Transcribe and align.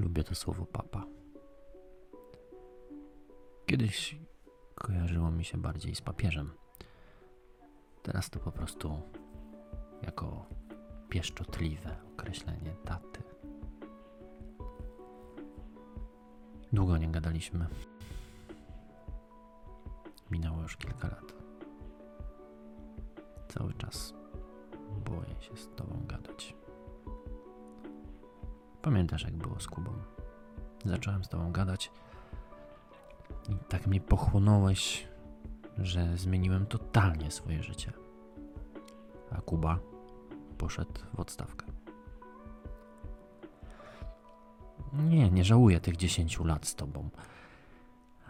Lubię 0.00 0.24
to 0.24 0.34
słowo 0.34 0.66
papa. 0.66 1.06
Kiedyś 3.66 4.18
kojarzyło 4.74 5.30
mi 5.30 5.44
się 5.44 5.58
bardziej 5.58 5.94
z 5.94 6.00
papieżem. 6.00 6.50
Teraz 8.02 8.30
to 8.30 8.38
po 8.38 8.52
prostu 8.52 9.00
jako 10.02 10.46
pieszczotliwe 11.08 11.96
określenie 12.12 12.76
taty. 12.84 13.22
Długo 16.72 16.98
nie 16.98 17.08
gadaliśmy. 17.08 17.66
Minęło 20.30 20.62
już 20.62 20.76
kilka 20.76 21.08
lat. 21.08 21.34
Cały 23.48 23.74
czas 23.74 24.14
boję 25.04 25.40
się 25.40 25.56
z 25.56 25.68
tobą 25.76 26.06
gadać. 26.06 26.56
Pamiętasz, 28.82 29.22
jak 29.24 29.36
było 29.36 29.60
z 29.60 29.66
Kubą? 29.66 29.92
Zacząłem 30.84 31.24
z 31.24 31.28
tobą 31.28 31.52
gadać 31.52 31.92
i 33.48 33.56
tak 33.68 33.86
mnie 33.86 34.00
pochłonąłeś, 34.00 35.08
że 35.78 36.16
zmieniłem 36.16 36.66
totalnie 36.66 37.30
swoje 37.30 37.62
życie. 37.62 37.92
A 39.30 39.40
Kuba 39.40 39.78
poszedł 40.58 41.00
w 41.14 41.20
odstawkę. 41.20 41.66
Nie, 44.92 45.30
nie 45.30 45.44
żałuję 45.44 45.80
tych 45.80 45.96
10 45.96 46.40
lat 46.40 46.66
z 46.66 46.74
tobą, 46.74 47.10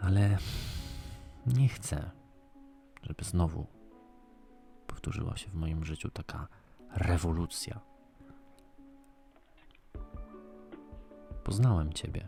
ale 0.01 0.37
nie 1.45 1.67
chcę, 1.67 2.11
żeby 3.03 3.23
znowu 3.23 3.67
powtórzyła 4.87 5.37
się 5.37 5.49
w 5.49 5.53
moim 5.53 5.85
życiu 5.85 6.09
taka 6.09 6.47
rewolucja. 6.95 7.90
Poznałem 11.43 11.93
ciebie. 11.93 12.27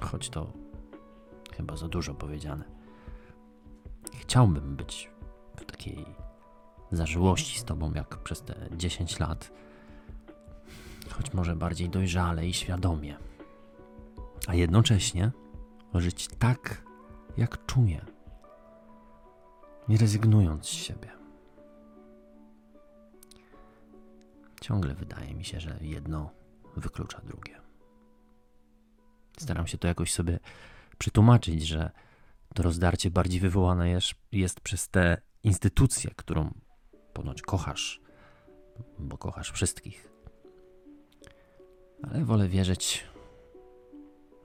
Choć 0.00 0.30
to 0.30 0.52
chyba 1.56 1.76
za 1.76 1.88
dużo 1.88 2.14
powiedziane. 2.14 2.64
Chciałbym 4.14 4.76
być 4.76 5.10
w 5.56 5.64
takiej 5.64 6.04
zażyłości 6.92 7.58
z 7.58 7.64
tobą 7.64 7.92
jak 7.94 8.18
przez 8.18 8.42
te 8.42 8.68
10 8.76 9.20
lat. 9.20 9.50
Choć 11.10 11.34
może 11.34 11.56
bardziej 11.56 11.90
dojrzale 11.90 12.46
i 12.46 12.54
świadomie. 12.54 13.16
A 14.46 14.54
jednocześnie 14.54 15.32
żyć 15.94 16.28
tak, 16.38 16.82
jak 17.36 17.66
czuję. 17.66 18.04
Nie 19.88 19.96
rezygnując 19.96 20.64
z 20.66 20.68
siebie. 20.68 21.10
Ciągle 24.60 24.94
wydaje 24.94 25.34
mi 25.34 25.44
się, 25.44 25.60
że 25.60 25.78
jedno 25.80 26.30
wyklucza 26.76 27.20
drugie. 27.20 27.60
Staram 29.38 29.66
się 29.66 29.78
to 29.78 29.88
jakoś 29.88 30.12
sobie 30.12 30.38
przytłumaczyć, 30.98 31.66
że 31.66 31.90
to 32.54 32.62
rozdarcie 32.62 33.10
bardziej 33.10 33.40
wywołane 33.40 33.90
jest, 33.90 34.14
jest 34.32 34.60
przez 34.60 34.88
tę 34.88 35.20
instytucję, 35.42 36.10
którą 36.16 36.54
ponoć 37.12 37.42
kochasz, 37.42 38.00
bo 38.98 39.18
kochasz 39.18 39.52
wszystkich. 39.52 40.10
Ale 42.02 42.24
wolę 42.24 42.48
wierzyć, 42.48 43.04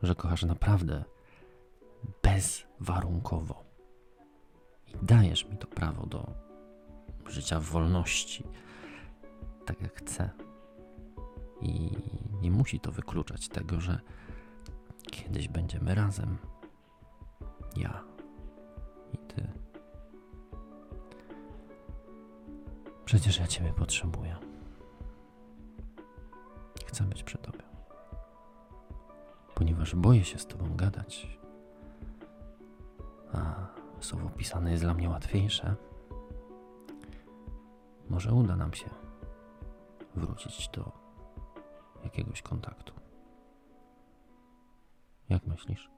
że 0.03 0.15
kochasz 0.15 0.43
naprawdę 0.43 1.03
bezwarunkowo. 2.23 3.63
I 4.87 4.93
dajesz 5.01 5.45
mi 5.45 5.57
to 5.57 5.67
prawo 5.67 6.05
do 6.05 6.33
życia 7.27 7.59
w 7.59 7.63
wolności, 7.63 8.43
tak 9.65 9.81
jak 9.81 9.95
chcę. 9.95 10.29
I 11.61 11.97
nie 12.41 12.51
musi 12.51 12.79
to 12.79 12.91
wykluczać 12.91 13.49
tego, 13.49 13.81
że 13.81 13.99
kiedyś 15.11 15.47
będziemy 15.47 15.95
razem. 15.95 16.37
Ja 17.75 18.03
i 19.13 19.17
ty. 19.17 19.51
Przecież 23.05 23.39
ja 23.39 23.47
ciebie 23.47 23.73
potrzebuję. 23.73 24.35
Chcę 26.85 27.03
być 27.03 27.23
przy 27.23 27.37
tobie. 27.37 27.63
Ponieważ 29.55 29.95
boję 29.95 30.25
się 30.25 30.37
z 30.39 30.47
tobą 30.47 30.75
gadać. 30.75 31.39
A 33.33 33.67
słowo 33.99 34.29
pisane 34.29 34.71
jest 34.71 34.83
dla 34.83 34.93
mnie 34.93 35.09
łatwiejsze. 35.09 35.75
Może 38.09 38.33
uda 38.33 38.55
nam 38.55 38.73
się 38.73 38.89
wrócić 40.15 40.69
do 40.69 41.08
jakiegoś 42.03 42.41
kontaktu. 42.41 42.93
Jak 45.29 45.47
myślisz? 45.47 45.89